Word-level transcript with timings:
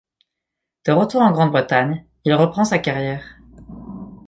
De 0.87 0.93
retour 0.93 1.21
en 1.21 1.29
Grande-Bretagne, 1.29 2.03
il 2.25 2.33
reprend 2.33 2.65
sa 2.65 2.79
carrière. 2.79 3.37